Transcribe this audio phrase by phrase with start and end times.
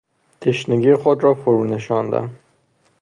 [0.41, 2.37] تشنگی خود را فرونشاندن